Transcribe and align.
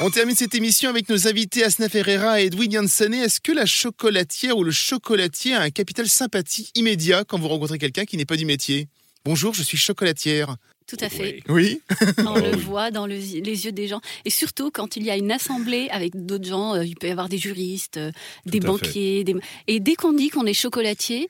On 0.00 0.08
termine 0.08 0.34
cette 0.34 0.54
émission 0.54 0.88
avec 0.88 1.06
nos 1.10 1.28
invités 1.28 1.62
Asna 1.62 1.90
Ferreira 1.90 2.40
et 2.40 2.46
Edwin 2.46 2.72
Jansané. 2.72 3.18
Est-ce 3.18 3.40
que 3.40 3.52
la 3.52 3.66
chocolatière 3.66 4.56
ou 4.56 4.64
le 4.64 4.70
chocolatier 4.70 5.52
a 5.52 5.60
un 5.60 5.68
capital 5.68 6.08
sympathie 6.08 6.70
immédiat 6.74 7.24
quand 7.24 7.38
vous 7.38 7.48
rencontrez 7.48 7.76
quelqu'un 7.76 8.06
qui 8.06 8.16
n'est 8.16 8.24
pas 8.24 8.38
du 8.38 8.46
métier? 8.46 8.88
Bonjour, 9.26 9.52
je 9.52 9.62
suis 9.62 9.76
chocolatière. 9.76 10.56
Tout 10.86 10.96
à 11.00 11.10
fait. 11.10 11.42
Oui. 11.50 11.82
On 12.26 12.36
le 12.36 12.56
voit 12.56 12.90
dans 12.90 13.06
le- 13.06 13.16
les 13.16 13.64
yeux 13.66 13.72
des 13.72 13.86
gens. 13.86 14.00
Et 14.24 14.30
surtout, 14.30 14.70
quand 14.70 14.96
il 14.96 15.04
y 15.04 15.10
a 15.10 15.16
une 15.18 15.30
assemblée 15.30 15.88
avec 15.90 16.24
d'autres 16.24 16.48
gens, 16.48 16.74
euh, 16.74 16.86
il 16.86 16.96
peut 16.96 17.08
y 17.08 17.10
avoir 17.10 17.28
des 17.28 17.38
juristes, 17.38 17.98
euh, 17.98 18.12
des 18.46 18.60
banquiers. 18.60 19.24
Des... 19.24 19.36
Et 19.68 19.78
dès 19.78 19.94
qu'on 19.94 20.14
dit 20.14 20.30
qu'on 20.30 20.46
est 20.46 20.54
chocolatier, 20.54 21.28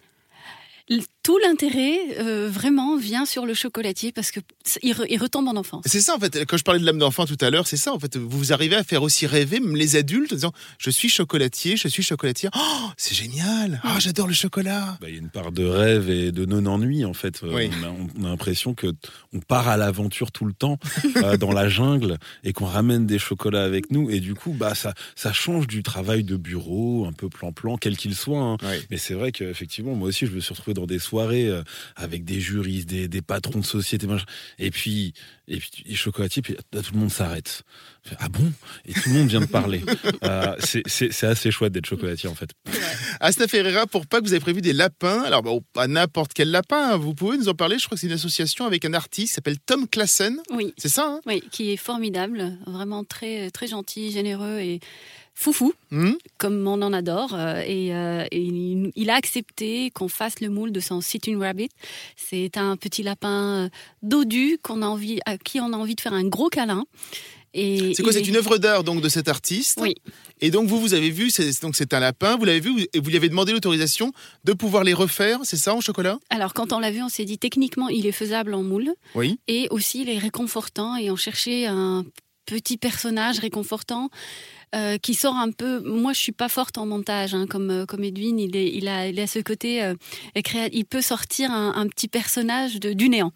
tout 1.22 1.38
l'intérêt 1.38 1.98
euh, 2.18 2.48
vraiment 2.50 2.96
vient 2.96 3.24
sur 3.24 3.46
le 3.46 3.54
chocolatier 3.54 4.10
parce 4.10 4.32
que 4.32 4.40
il, 4.82 4.92
re- 4.94 5.06
il 5.08 5.18
retombe 5.18 5.46
en 5.46 5.54
enfance. 5.56 5.84
C'est 5.86 6.00
ça 6.00 6.16
en 6.16 6.18
fait, 6.18 6.44
quand 6.46 6.56
je 6.56 6.64
parlais 6.64 6.80
de 6.80 6.84
l'âme 6.86 6.98
d'enfant 6.98 7.26
tout 7.26 7.36
à 7.40 7.50
l'heure, 7.50 7.66
c'est 7.68 7.76
ça 7.76 7.92
en 7.92 7.98
fait, 8.00 8.16
vous 8.16 8.52
arrivez 8.52 8.74
à 8.74 8.82
faire 8.82 9.02
aussi 9.04 9.26
rêver 9.26 9.60
même 9.60 9.76
les 9.76 9.94
adultes 9.94 10.32
en 10.32 10.34
disant 10.34 10.52
je 10.78 10.90
suis 10.90 11.08
chocolatier, 11.08 11.76
je 11.76 11.86
suis 11.86 12.02
chocolatière. 12.02 12.50
Oh, 12.56 12.88
c'est 12.96 13.14
génial. 13.14 13.80
Ah, 13.84 13.98
j'adore 14.00 14.26
le 14.26 14.34
chocolat. 14.34 14.98
Bah, 15.00 15.08
Il 15.08 15.14
y 15.14 15.16
a 15.18 15.20
une 15.20 15.30
part 15.30 15.52
de 15.52 15.64
rêve 15.64 16.10
et 16.10 16.32
de 16.32 16.44
non-ennui 16.44 17.04
en 17.04 17.14
fait. 17.14 17.42
Euh, 17.44 17.54
Oui. 17.54 17.70
On, 17.80 17.84
a, 17.86 17.94
on 18.20 18.24
a 18.24 18.28
l'impression 18.30 18.74
que 18.74 18.88
on 19.32 19.38
part 19.38 19.68
à 19.68 19.76
l'aventure 19.76 20.32
tout 20.32 20.44
le 20.44 20.52
temps 20.52 20.78
euh, 21.18 21.36
dans 21.42 21.52
la 21.52 21.68
jungle 21.68 22.18
et 22.42 22.52
qu'on 22.52 22.66
ramène 22.66 23.06
des 23.06 23.20
chocolats 23.20 23.62
avec 23.64 23.92
nous 23.92 24.10
et 24.10 24.18
du 24.18 24.34
coup 24.34 24.50
bah 24.52 24.74
ça 24.74 24.92
ça 25.14 25.32
change 25.32 25.68
du 25.68 25.84
travail 25.84 26.24
de 26.24 26.36
bureau 26.36 27.06
un 27.06 27.12
peu 27.12 27.28
plan-plan 27.28 27.76
quel 27.76 27.96
qu'il 27.96 28.16
soit. 28.16 28.40
hein. 28.42 28.56
Oui. 28.64 28.76
Mais 28.90 28.96
c'est 28.96 29.14
vrai 29.14 29.30
qu'effectivement 29.30 29.94
moi 29.94 30.08
aussi 30.08 30.26
je 30.26 30.32
me 30.32 30.40
suis 30.40 30.52
retrouvé 30.52 30.74
dans 30.74 30.81
des 30.86 30.98
soirées 30.98 31.48
euh, 31.48 31.62
avec 31.96 32.24
des 32.24 32.40
juristes, 32.40 32.88
des, 32.88 33.08
des 33.08 33.22
patrons 33.22 33.60
de 33.60 33.64
société 33.64 34.06
machin. 34.06 34.24
et 34.58 34.70
puis 34.70 35.12
et 35.48 35.56
puis 35.58 35.70
les 35.86 35.94
chocolatiers 35.96 36.40
puis 36.42 36.54
là, 36.72 36.82
tout 36.82 36.94
le 36.94 37.00
monde 37.00 37.10
s'arrête. 37.10 37.62
Ah 38.18 38.28
bon? 38.28 38.52
Et 38.86 38.92
tout 38.94 39.08
le 39.08 39.14
monde 39.14 39.28
vient 39.28 39.40
de 39.40 39.46
parler. 39.46 39.82
Euh, 40.24 40.54
c'est- 40.60 41.24
assez 41.24 41.50
chouette 41.50 41.72
d'être 41.72 41.86
chocolatier 41.86 42.28
en 42.28 42.34
fait. 42.34 42.50
Asna 43.20 43.48
Ferreira, 43.48 43.86
pour 43.86 44.06
Pâques, 44.06 44.22
vous 44.24 44.32
avez 44.32 44.40
prévu 44.40 44.60
des 44.60 44.72
lapins. 44.72 45.22
Alors, 45.22 45.42
pas 45.72 45.88
n'importe 45.88 46.32
quel 46.32 46.50
lapin, 46.50 46.92
hein. 46.92 46.96
vous 46.96 47.12
pouvez 47.14 47.36
nous 47.38 47.48
en 47.48 47.54
parler. 47.54 47.78
Je 47.78 47.86
crois 47.86 47.96
que 47.96 48.00
c'est 48.00 48.06
une 48.06 48.12
association 48.12 48.64
avec 48.64 48.84
un 48.84 48.94
artiste 48.94 49.28
qui 49.28 49.34
s'appelle 49.34 49.58
Tom 49.58 49.88
Klassen. 49.88 50.38
Oui, 50.50 50.72
C'est 50.78 50.88
ça, 50.88 51.06
hein? 51.06 51.20
Oui, 51.26 51.42
qui 51.50 51.72
est 51.72 51.76
formidable, 51.76 52.56
vraiment 52.66 53.02
très 53.04 53.50
très 53.50 53.66
gentil, 53.66 54.10
généreux 54.12 54.58
et 54.60 54.80
foufou. 55.34 55.72
Hmm 55.90 56.12
comme 56.38 56.66
on 56.66 56.82
en 56.82 56.92
adore. 56.92 57.34
euh, 57.34 57.62
et, 57.66 57.94
euh, 57.94 58.24
et 58.30 58.40
il, 58.96 59.10
a 59.10 59.14
accepté 59.14 59.90
qu'on 59.90 60.08
fasse 60.08 60.40
le 60.40 60.48
moule 60.48 60.72
de 60.72 60.80
son 60.80 61.00
Sitting 61.00 61.38
Rabbit. 61.38 61.68
C'est 62.16 62.56
un 62.56 62.76
petit 62.76 63.02
lapin 63.02 63.64
euh, 63.64 63.68
dodu 64.02 64.58
qu'on 64.62 64.82
a 64.82 64.86
envie, 64.86 65.20
à 65.26 65.38
qui 65.38 65.60
on 65.60 65.72
a 65.72 65.76
envie 65.76 65.94
de 65.94 66.00
faire 66.00 66.14
un 66.14 66.24
gros 66.24 66.48
câlin. 66.48 66.84
Et 67.54 67.92
C'est 67.94 68.02
quoi 68.02 68.12
C'est 68.12 68.20
est- 68.22 68.28
une 68.28 68.36
œuvre 68.36 68.56
d'art 68.56 68.82
donc 68.82 69.02
de 69.02 69.08
cet 69.10 69.28
artiste. 69.28 69.78
Oui. 69.82 69.94
Et 70.40 70.50
donc 70.50 70.68
vous, 70.68 70.80
vous 70.80 70.94
avez 70.94 71.10
vu, 71.10 71.30
c'est 71.30 71.60
donc 71.62 71.76
c'est 71.76 71.92
un 71.92 72.00
lapin. 72.00 72.36
Vous 72.36 72.44
l'avez 72.46 72.60
vu 72.60 72.86
et 72.94 72.98
vous 72.98 73.10
lui 73.10 73.16
avez 73.16 73.28
demandé 73.28 73.52
l'autorisation 73.52 74.10
de 74.44 74.52
pouvoir 74.54 74.84
les 74.84 74.94
refaire. 74.94 75.38
C'est 75.44 75.58
ça 75.58 75.74
en 75.74 75.80
chocolat? 75.82 76.18
Alors 76.30 76.54
quand 76.54 76.72
on 76.72 76.78
l'a 76.78 76.90
vu, 76.90 77.02
on 77.02 77.10
s'est 77.10 77.26
dit 77.26 77.36
techniquement 77.38 77.88
il 77.88 78.06
est 78.06 78.12
faisable 78.12 78.54
en 78.54 78.62
moule 78.62 78.94
Oui. 79.14 79.38
et 79.48 79.68
aussi 79.70 80.00
il 80.00 80.08
est 80.08 80.18
réconfortant 80.18 80.96
et 80.96 81.10
on 81.10 81.16
cherchait 81.16 81.66
un 81.66 82.04
petit 82.46 82.78
personnage 82.78 83.38
réconfortant. 83.38 84.08
Euh, 84.74 84.96
qui 84.98 85.14
sort 85.14 85.36
un 85.36 85.50
peu. 85.50 85.80
Moi, 85.80 86.12
je 86.12 86.20
suis 86.20 86.32
pas 86.32 86.48
forte 86.48 86.78
en 86.78 86.86
montage, 86.86 87.34
hein, 87.34 87.46
comme 87.48 87.70
euh, 87.70 87.86
comme 87.86 88.04
Edwin. 88.04 88.38
Il 88.38 88.56
est, 88.56 88.68
il 88.72 88.88
a, 88.88 89.08
il 89.08 89.18
a 89.20 89.26
ce 89.26 89.38
côté. 89.38 89.82
euh, 89.82 89.94
il 90.72 90.84
peut 90.84 91.00
sortir 91.02 91.50
un, 91.50 91.74
un 91.74 91.86
petit 91.88 92.08
personnage 92.08 92.80
de, 92.80 92.92
du 92.92 93.08
néant. 93.08 93.32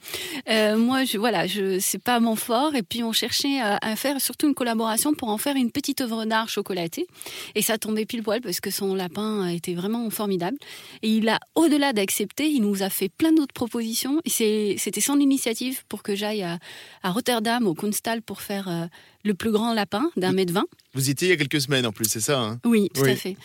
Euh, 0.49 0.77
moi, 0.77 1.05
je, 1.05 1.19
voilà, 1.19 1.47
je 1.47 1.79
c'est 1.79 2.03
pas 2.03 2.21
mon 2.21 2.37
fort. 2.37 2.75
Et 2.75 2.83
puis 2.83 3.03
on 3.03 3.13
cherchait 3.13 3.61
à, 3.61 3.79
à 3.83 3.97
faire 3.97 4.21
surtout 4.21 4.49
une 4.49 4.55
collaboration 4.55 5.15
pour 5.15 5.29
en 5.29 5.39
faire 5.39 5.57
une 5.57 5.71
petite 5.71 6.01
œuvre 6.01 6.25
d'art 6.25 6.49
chocolatée. 6.49 7.07
Et 7.55 7.63
ça 7.63 7.79
tombait 7.79 8.07
pile 8.07 8.23
poil 8.23 8.41
parce 8.41 8.61
que 8.61 8.71
son 8.71 8.95
lapin 8.95 9.47
été 9.49 9.75
vraiment 9.75 10.09
formidable. 10.11 10.57
Et 11.03 11.11
il 11.11 11.29
a, 11.29 11.39
au-delà 11.55 11.93
d'accepter, 11.93 12.49
il 12.49 12.63
nous 12.63 12.83
a 12.83 12.91
fait 12.91 13.09
plein 13.09 13.33
d'autres 13.33 13.55
propositions. 13.55 14.21
Et 14.25 14.31
c'est- 14.31 14.77
c'était 14.79 15.01
son 15.01 15.19
initiative 15.21 15.85
pour 15.89 16.03
que 16.03 16.15
j'aille 16.15 16.43
à, 16.43 16.59
à 17.03 17.11
Rotterdam, 17.11 17.67
au 17.67 17.75
Kunsthal, 17.75 18.23
pour 18.23 18.41
faire 18.41 18.69
euh, 18.69 18.87
le 19.27 19.35
plus 19.35 19.51
grand 19.51 19.75
lapin 19.75 20.11
d'un 20.17 20.33
mètre 20.33 20.53
vingt. 20.53 20.67
Vous 20.95 21.09
y 21.09 21.11
étiez 21.11 21.29
il 21.29 21.31
y 21.31 21.35
a 21.35 21.37
quelques 21.37 21.61
semaines 21.61 21.85
en 21.87 21.93
plus, 21.93 22.07
c'est 22.09 22.21
ça 22.21 22.41
hein 22.41 22.61
Oui, 22.65 22.89
tout 22.95 23.03
Oui. 23.03 23.11
à 23.11 23.17
fait. 23.17 23.37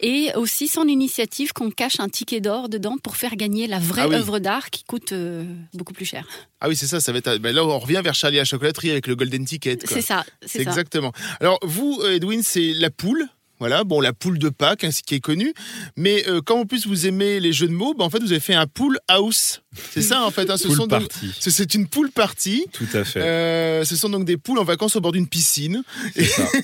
Et 0.00 0.30
aussi 0.36 0.68
son 0.68 0.86
initiative 0.88 1.52
qu'on 1.52 1.70
cache 1.70 2.00
un 2.00 2.08
ticket 2.08 2.40
d'or 2.40 2.68
dedans 2.68 2.96
pour 3.02 3.16
faire 3.16 3.36
gagner 3.36 3.66
la 3.66 3.78
vraie 3.78 4.02
Ah 4.04 4.08
oui. 4.08 4.14
œuvre 4.14 4.38
d'art 4.38 4.70
qui 4.70 4.84
coûte 4.84 5.12
euh, 5.12 5.44
beaucoup 5.74 5.92
plus 5.92 6.06
cher. 6.06 6.26
Ah 6.60 6.68
oui, 6.68 6.76
c'est 6.76 6.86
ça. 6.86 7.00
Ça 7.00 7.12
va 7.12 7.18
être. 7.18 7.36
ben 7.38 7.54
là, 7.54 7.64
on 7.64 7.78
revient 7.78 8.00
vers 8.02 8.14
Charlie 8.14 8.38
à 8.38 8.42
la 8.42 8.44
chocolaterie 8.46 8.90
avec 8.90 9.06
le 9.06 9.16
golden 9.16 9.44
ticket. 9.44 9.78
C'est 9.84 10.00
ça, 10.00 10.24
C'est 10.42 10.48
c'est 10.58 10.64
ça. 10.64 10.70
exactement. 10.70 11.12
Alors 11.40 11.58
vous, 11.62 12.00
euh, 12.02 12.14
Edwin, 12.14 12.42
c'est 12.42 12.72
la 12.74 12.90
poule. 12.90 13.26
Voilà, 13.58 13.84
bon, 13.84 14.00
la 14.00 14.12
poule 14.12 14.38
de 14.38 14.48
Pâques, 14.50 14.84
ainsi 14.84 15.02
qui 15.02 15.14
est 15.14 15.20
connue. 15.20 15.54
Mais 15.96 16.24
euh, 16.28 16.40
quand 16.44 16.60
en 16.60 16.66
plus 16.66 16.86
vous 16.86 17.06
aimez 17.06 17.40
les 17.40 17.52
jeux 17.52 17.68
de 17.68 17.72
mots, 17.72 17.94
ben, 17.94 18.04
en 18.04 18.10
fait, 18.10 18.18
vous 18.20 18.30
avez 18.32 18.40
fait 18.40 18.54
un 18.54 18.66
pool 18.66 18.98
house. 19.08 19.62
C'est 19.92 20.02
ça, 20.02 20.22
en 20.24 20.30
fait. 20.30 20.48
hein, 20.50 20.56
ce 20.56 20.68
sont 20.70 20.86
donc- 20.86 21.08
C'est 21.40 21.74
une 21.74 21.86
poule 21.86 22.10
partie. 22.10 22.66
Tout 22.72 22.86
à 22.94 23.04
fait. 23.04 23.20
Euh, 23.20 23.84
ce 23.84 23.96
sont 23.96 24.08
donc 24.10 24.24
des 24.24 24.36
poules 24.36 24.58
en 24.58 24.64
vacances 24.64 24.96
au 24.96 25.00
bord 25.00 25.12
d'une 25.12 25.26
piscine. 25.26 25.82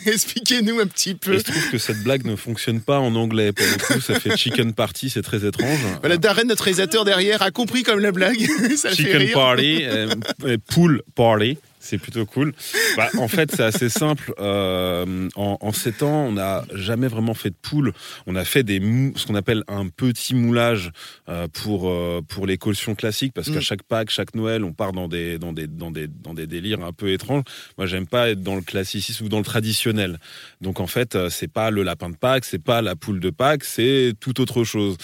Expliquez-nous 0.07 0.81
un 0.81 0.87
petit 0.87 1.11
Et 1.11 1.15
peu. 1.15 1.39
je 1.39 1.43
trouve 1.43 1.71
que 1.71 1.79
cette 1.79 2.03
blague 2.03 2.25
ne 2.25 2.37
fonctionne 2.37 2.81
pas 2.81 2.99
en 2.99 3.15
anglais. 3.15 3.53
Pour 3.53 3.67
le 3.67 3.95
coup, 3.95 4.01
ça 4.01 4.19
fait 4.19 4.37
chicken 4.37 4.73
party, 4.73 5.11
c'est 5.11 5.23
très 5.23 5.45
étrange. 5.47 5.79
Voilà, 6.01 6.17
Darren, 6.17 6.45
notre 6.47 6.65
réalisateur 6.65 7.05
derrière, 7.05 7.43
a 7.43 7.51
compris 7.51 7.83
comme 7.83 8.01
la 8.01 8.13
blague. 8.13 8.41
ça 8.77 8.91
le 8.91 8.95
fait 8.97 9.03
chicken 9.05 9.17
rire. 9.19 9.33
party, 9.35 9.79
euh, 9.83 10.57
pool 10.69 11.03
party. 11.15 11.59
C'est 11.85 11.99
plutôt 11.99 12.25
cool. 12.27 12.53
Bah, 12.97 13.09
en 13.19 13.27
fait, 13.27 13.51
c'est 13.51 13.65
assez 13.65 13.89
simple. 13.89 14.33
Euh, 14.39 15.29
en, 15.35 15.59
en 15.61 15.73
sept 15.73 16.05
ans, 16.05 16.27
on 16.29 16.33
n'a 16.33 16.65
jamais 16.73 17.09
vraiment 17.09 17.35
fait 17.35 17.51
de 17.51 17.57
poule. 17.61 17.93
On 18.29 18.37
a 18.37 18.45
fait 18.45 18.63
des 18.63 18.79
mou- 18.79 19.13
ce 19.17 19.27
qu'on 19.27 19.35
appelle 19.35 19.65
un 19.67 19.89
petit 19.89 20.37
moulage 20.37 20.93
euh, 21.29 21.49
pour 21.53 21.89
euh, 21.91 22.21
pour 22.27 22.47
les 22.47 22.57
cautions 22.57 22.95
classiques, 22.95 23.33
parce 23.35 23.49
Mm. 23.49 23.55
qu'à 23.55 23.61
chaque 23.61 23.83
Pâques, 23.83 24.11
chaque 24.11 24.37
Noël, 24.37 24.63
on 24.63 24.73
part 24.73 24.93
dans 24.93 25.09
des 25.09 25.39
dans 25.41 25.53
des 25.53 25.67
dans 25.67 25.91
des 25.91 26.07
dans 26.07 26.35
des 26.35 26.47
délires 26.47 26.85
un 26.85 26.93
peu 26.93 27.11
étranges. 27.11 27.43
Moi, 27.79 27.89
j'aime 27.89 28.07
pas 28.07 28.31
être 28.31 28.43
dans 28.45 28.55
le 28.55 28.63
classicisme 28.63 29.25
ou 29.25 29.29
dans 29.29 29.39
le 29.39 29.45
traditionnel. 29.45 30.21
Donc 30.61 30.79
en 30.79 30.87
fait, 30.87 31.19
c'est 31.31 31.51
pas 31.53 31.73
le 31.73 31.83
lapin 31.83 32.11
de 32.11 32.17
Pâques, 32.17 32.45
c'est 32.45 32.63
pas 32.63 32.81
la 32.81 32.95
poule 32.95 33.19
de 33.19 33.31
Pâques, 33.31 33.65
c'est 33.65 34.13
tout 34.21 34.41
autre 34.41 34.63
chose. 34.63 34.97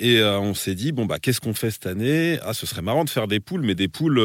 Et 0.00 0.20
on 0.20 0.54
s'est 0.54 0.74
dit 0.74 0.90
bon 0.90 1.06
bah 1.06 1.20
qu'est-ce 1.20 1.40
qu'on 1.40 1.54
fait 1.54 1.70
cette 1.70 1.86
année? 1.86 2.40
Ah, 2.42 2.54
ce 2.54 2.66
serait 2.66 2.82
marrant 2.82 3.04
de 3.04 3.10
faire 3.10 3.28
des 3.28 3.38
poules, 3.38 3.62
mais 3.62 3.76
des 3.76 3.86
poules 3.88 4.20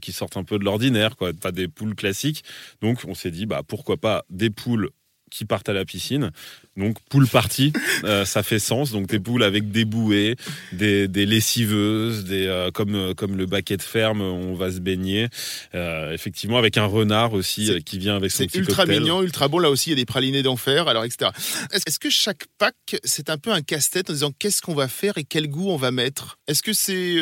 qui 0.00 0.12
sortent 0.12 0.36
un 0.36 0.44
peu 0.44 0.58
de 0.60 0.64
l'ordinaire, 0.64 1.16
quoi, 1.16 1.31
pas 1.40 1.52
des 1.52 1.68
poules 1.68 1.94
classiques. 1.94 2.44
Donc 2.80 3.00
on 3.06 3.14
s'est 3.14 3.30
dit 3.30 3.46
bah 3.46 3.62
pourquoi 3.66 3.96
pas 3.96 4.24
des 4.30 4.50
poules 4.50 4.90
qui 5.32 5.44
partent 5.44 5.68
à 5.68 5.72
la 5.72 5.84
piscine. 5.84 6.30
Donc 6.76 6.96
poule 7.10 7.26
party, 7.26 7.72
euh, 8.04 8.24
ça 8.24 8.42
fait 8.42 8.58
sens. 8.58 8.92
Donc 8.92 9.06
des 9.08 9.18
poules 9.18 9.42
avec 9.42 9.70
des 9.70 9.84
bouées, 9.84 10.36
des, 10.72 11.08
des 11.08 11.26
lessiveuses, 11.26 12.24
des 12.24 12.46
euh, 12.46 12.70
comme 12.70 12.94
euh, 12.94 13.14
comme 13.14 13.36
le 13.36 13.46
baquet 13.46 13.76
de 13.76 13.82
ferme, 13.82 14.20
on 14.20 14.54
va 14.54 14.70
se 14.70 14.78
baigner. 14.78 15.28
Euh, 15.74 16.12
effectivement 16.12 16.58
avec 16.58 16.78
un 16.78 16.86
renard 16.86 17.34
aussi 17.34 17.82
qui 17.84 17.98
vient 17.98 18.16
avec 18.16 18.30
son 18.30 18.38
C'est 18.38 18.46
petit 18.46 18.58
ultra 18.58 18.84
cocktail. 18.84 19.00
mignon, 19.00 19.22
ultra 19.22 19.48
bon. 19.48 19.58
Là 19.58 19.70
aussi, 19.70 19.90
il 19.90 19.92
y 19.92 19.94
a 19.94 19.96
des 19.96 20.06
pralinés 20.06 20.42
d'enfer, 20.42 20.88
alors 20.88 21.04
etc. 21.04 21.30
Est-ce 21.72 21.98
que 21.98 22.10
chaque 22.10 22.44
Pâques, 22.58 22.96
c'est 23.04 23.30
un 23.30 23.38
peu 23.38 23.52
un 23.52 23.62
casse-tête 23.62 24.10
en 24.10 24.12
disant 24.12 24.32
qu'est-ce 24.38 24.62
qu'on 24.62 24.74
va 24.74 24.88
faire 24.88 25.18
et 25.18 25.24
quel 25.24 25.48
goût 25.48 25.70
on 25.70 25.76
va 25.76 25.90
mettre? 25.90 26.38
Est-ce 26.48 26.62
que 26.62 26.72
c'est 26.72 27.20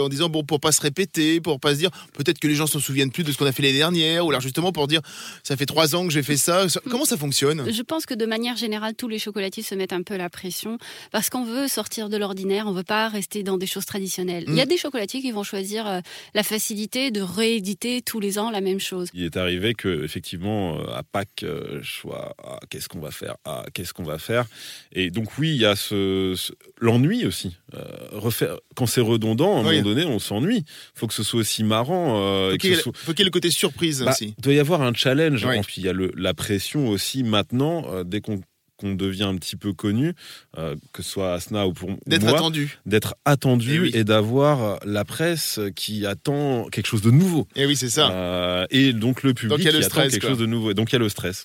en 0.00 0.08
disant 0.08 0.28
bon 0.28 0.44
pour 0.44 0.60
pas 0.60 0.72
se 0.72 0.80
répéter, 0.80 1.40
pour 1.40 1.58
pas 1.58 1.74
se 1.74 1.78
dire 1.78 1.90
peut-être 2.14 2.38
que 2.38 2.48
les 2.48 2.54
gens 2.54 2.66
se 2.66 2.78
souviennent 2.78 3.10
plus 3.10 3.24
de 3.24 3.32
ce 3.32 3.38
qu'on 3.38 3.46
a 3.46 3.52
fait 3.52 3.62
l'année 3.62 3.78
dernière, 3.78 4.26
ou 4.26 4.30
alors 4.30 4.42
justement 4.42 4.72
pour 4.72 4.86
dire 4.88 5.00
ça 5.42 5.56
fait 5.56 5.66
trois 5.66 5.94
ans 5.94 6.06
que 6.06 6.12
j'ai 6.12 6.22
fait 6.22 6.36
ça. 6.36 6.66
Comment 6.90 7.04
ça 7.04 7.16
fonctionne? 7.16 7.49
Je 7.70 7.82
pense 7.82 8.06
que 8.06 8.14
de 8.14 8.26
manière 8.26 8.56
générale, 8.56 8.94
tous 8.94 9.08
les 9.08 9.18
chocolatiers 9.18 9.62
se 9.62 9.74
mettent 9.74 9.92
un 9.92 10.02
peu 10.02 10.16
la 10.16 10.30
pression 10.30 10.78
parce 11.12 11.30
qu'on 11.30 11.44
veut 11.44 11.68
sortir 11.68 12.08
de 12.08 12.16
l'ordinaire, 12.16 12.66
on 12.66 12.72
veut 12.72 12.82
pas 12.82 13.08
rester 13.08 13.42
dans 13.42 13.58
des 13.58 13.66
choses 13.66 13.86
traditionnelles. 13.86 14.44
Il 14.48 14.54
y 14.54 14.60
a 14.60 14.64
Mm. 14.64 14.68
des 14.68 14.76
chocolatiers 14.76 15.20
qui 15.20 15.30
vont 15.32 15.42
choisir 15.42 15.86
euh, 15.86 16.00
la 16.34 16.42
facilité 16.42 17.10
de 17.10 17.20
rééditer 17.20 18.02
tous 18.02 18.20
les 18.20 18.38
ans 18.38 18.50
la 18.50 18.60
même 18.60 18.80
chose. 18.80 19.08
Il 19.14 19.24
est 19.24 19.36
arrivé 19.36 19.74
que 19.74 20.04
effectivement 20.04 20.78
euh, 20.78 20.92
à 20.94 21.02
Pâques, 21.02 21.42
euh, 21.42 21.80
je 21.82 21.90
sois 21.90 22.34
ah, 22.44 22.58
qu'est-ce 22.70 22.88
qu'on 22.88 23.00
va 23.00 23.10
faire? 23.10 23.36
Ah, 23.44 23.64
qu'est-ce 23.74 23.92
qu'on 23.94 24.04
va 24.04 24.18
faire? 24.18 24.46
Et 24.92 25.10
donc 25.10 25.38
oui, 25.38 25.50
il 25.54 25.60
y 25.60 25.66
a 25.66 25.76
ce, 25.76 26.34
ce- 26.36 26.52
l'ennui 26.80 27.26
aussi. 27.26 27.56
Euh, 27.74 27.84
refaire 28.12 28.56
quand 28.74 28.86
c'est 28.86 29.00
redondant, 29.00 29.56
à 29.58 29.60
un 29.60 29.68
Oui. 29.68 29.76
moment 29.82 29.94
donné, 29.94 30.04
on 30.04 30.18
s'ennuie. 30.18 30.64
Faut 30.94 31.06
que 31.06 31.14
ce 31.14 31.22
soit 31.22 31.40
aussi 31.40 31.64
marrant. 31.64 32.20
euh, 32.20 32.52
Faut 32.52 32.56
qu'il 32.58 32.70
y, 32.70 32.72
ait- 32.74 32.76
soit- 32.76 32.92
le 33.18 33.30
côté 33.30 33.50
surprise 33.50 34.02
Bah, 34.02 34.10
aussi. 34.12 34.34
il 34.38 34.42
doit 34.42 34.52
y 34.54 34.58
avoir 34.58 34.82
un 34.82 34.92
challenge. 34.94 35.44
Oui. 35.44 35.56
Et 35.58 35.60
puis 35.60 35.74
il 35.78 35.84
y 35.84 35.88
a 35.88 35.92
le, 35.92 36.12
la 36.16 36.34
pression 36.34 36.88
aussi 36.88 37.22
maintenant, 37.40 37.84
euh, 37.92 38.04
dès 38.04 38.20
qu'on 38.20 38.40
qu'on 38.76 38.94
devient 38.94 39.24
un 39.24 39.36
petit 39.36 39.56
peu 39.56 39.74
connu, 39.74 40.14
euh, 40.56 40.74
que 40.94 41.02
ce 41.02 41.10
soit 41.10 41.34
Asna 41.34 41.66
ou 41.66 41.74
pour 41.74 41.90
D'être 42.06 42.22
moi, 42.22 42.38
attendu. 42.38 42.78
d'être 42.86 43.14
attendu 43.26 43.74
Eh 43.74 43.80
oui. 43.80 43.90
et 43.92 44.04
d'avoir 44.04 44.78
la 44.86 45.04
presse 45.04 45.60
qui 45.76 46.06
attend 46.06 46.64
quelque 46.72 46.86
chose 46.86 47.02
de 47.02 47.10
nouveau. 47.10 47.46
Et 47.56 47.66
oui, 47.66 47.76
c'est 47.76 47.90
ça. 47.90 48.10
Euh, 48.10 48.66
et 48.70 48.94
donc 48.94 49.22
le 49.22 49.34
public 49.34 49.50
Donc, 49.50 49.58
il 49.58 49.66
y 49.66 49.68
a 49.68 49.72
qui 49.72 49.84
attend 49.84 50.00
quelque 50.08 50.20
quoi. 50.20 50.30
chose 50.30 50.38
de 50.38 50.46
nouveau. 50.46 50.70
Et 50.70 50.74
donc 50.74 50.90
il 50.90 50.94
y 50.94 50.96
a 50.96 50.98
le 50.98 51.10
stress. 51.10 51.44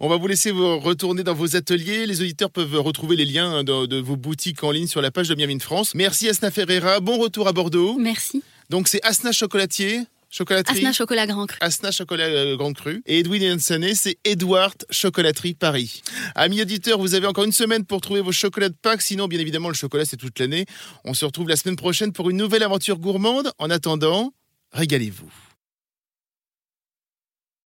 On 0.00 0.08
va 0.08 0.16
vous 0.16 0.26
laisser 0.26 0.52
vous 0.52 0.78
retourner 0.78 1.22
dans 1.22 1.34
vos 1.34 1.54
ateliers. 1.54 2.06
Les 2.06 2.22
auditeurs 2.22 2.50
peuvent 2.50 2.74
retrouver 2.80 3.14
les 3.14 3.26
liens 3.26 3.62
de, 3.62 3.84
de 3.84 3.96
vos 3.98 4.16
boutiques 4.16 4.64
en 4.64 4.70
ligne 4.70 4.86
sur 4.86 5.02
la 5.02 5.10
page 5.10 5.28
de 5.28 5.34
Miami 5.34 5.60
France. 5.60 5.94
Merci 5.94 6.30
Asna 6.30 6.50
Ferreira. 6.50 7.00
Bon 7.00 7.18
retour 7.18 7.46
à 7.46 7.52
Bordeaux. 7.52 7.98
Merci. 7.98 8.42
Donc 8.70 8.88
c'est 8.88 9.04
Asna 9.04 9.32
Chocolatier. 9.32 10.00
Chocolaterie. 10.30 10.78
Asna 10.78 10.92
Chocolat 10.92 11.26
Grand 11.26 11.46
Cru. 11.46 11.58
Asna 11.60 11.90
Chocolat 11.90 12.24
euh, 12.24 12.56
Grand 12.56 12.72
Cru. 12.72 13.02
Et 13.06 13.18
Edwin 13.18 13.42
et 13.42 13.52
Hansané, 13.52 13.94
c'est 13.94 14.18
Edward 14.24 14.76
Chocolaterie 14.90 15.54
Paris. 15.54 16.02
Amis 16.34 16.62
auditeurs, 16.62 16.98
vous 16.98 17.14
avez 17.14 17.26
encore 17.26 17.44
une 17.44 17.52
semaine 17.52 17.84
pour 17.84 18.00
trouver 18.00 18.20
vos 18.20 18.32
chocolats 18.32 18.68
de 18.68 18.76
Pâques. 18.80 19.02
Sinon, 19.02 19.28
bien 19.28 19.40
évidemment, 19.40 19.68
le 19.68 19.74
chocolat, 19.74 20.04
c'est 20.04 20.16
toute 20.16 20.38
l'année. 20.38 20.66
On 21.04 21.14
se 21.14 21.24
retrouve 21.24 21.48
la 21.48 21.56
semaine 21.56 21.76
prochaine 21.76 22.12
pour 22.12 22.30
une 22.30 22.36
nouvelle 22.36 22.62
aventure 22.62 22.98
gourmande. 22.98 23.52
En 23.58 23.70
attendant, 23.70 24.32
régalez-vous. 24.72 25.49